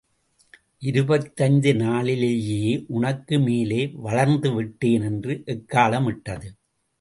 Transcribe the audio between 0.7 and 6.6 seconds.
இருபத்தைந்து நாளிலேயே உனக்கு மேலே வளர்ந்துவிட்டேன் என்று எக்காளமிட்டது.